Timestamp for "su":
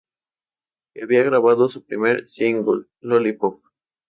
1.69-1.85